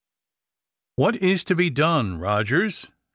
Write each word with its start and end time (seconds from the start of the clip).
"What 0.95 1.17
is 1.17 1.43
to 1.43 1.53
be 1.53 1.69
done, 1.69 2.17
Rogers?" 2.17 2.87